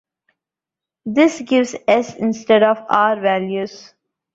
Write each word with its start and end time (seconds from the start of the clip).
This 1.05 1.41
gives 1.41 1.75
S 1.87 2.15
instead 2.15 2.63
of 2.63 2.83
R 2.89 3.19
values. 3.21 3.93